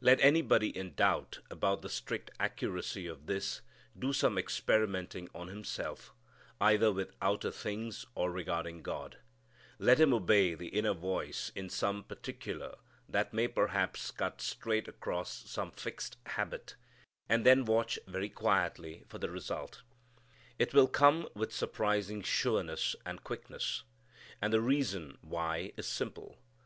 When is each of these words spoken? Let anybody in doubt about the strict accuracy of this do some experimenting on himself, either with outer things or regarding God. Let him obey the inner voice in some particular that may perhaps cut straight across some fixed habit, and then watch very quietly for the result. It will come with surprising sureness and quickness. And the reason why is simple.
Let 0.00 0.20
anybody 0.22 0.74
in 0.74 0.94
doubt 0.94 1.40
about 1.50 1.82
the 1.82 1.90
strict 1.90 2.30
accuracy 2.40 3.06
of 3.06 3.26
this 3.26 3.60
do 3.94 4.14
some 4.14 4.38
experimenting 4.38 5.28
on 5.34 5.48
himself, 5.48 6.14
either 6.62 6.90
with 6.90 7.14
outer 7.20 7.50
things 7.50 8.06
or 8.14 8.30
regarding 8.32 8.80
God. 8.80 9.18
Let 9.78 10.00
him 10.00 10.14
obey 10.14 10.54
the 10.54 10.68
inner 10.68 10.94
voice 10.94 11.52
in 11.54 11.68
some 11.68 12.04
particular 12.04 12.76
that 13.06 13.34
may 13.34 13.48
perhaps 13.48 14.10
cut 14.10 14.40
straight 14.40 14.88
across 14.88 15.30
some 15.30 15.72
fixed 15.72 16.16
habit, 16.24 16.76
and 17.28 17.44
then 17.44 17.66
watch 17.66 17.98
very 18.06 18.30
quietly 18.30 19.04
for 19.08 19.18
the 19.18 19.28
result. 19.28 19.82
It 20.58 20.72
will 20.72 20.88
come 20.88 21.28
with 21.34 21.52
surprising 21.52 22.22
sureness 22.22 22.96
and 23.04 23.22
quickness. 23.22 23.82
And 24.40 24.54
the 24.54 24.62
reason 24.62 25.18
why 25.20 25.74
is 25.76 25.86
simple. 25.86 26.38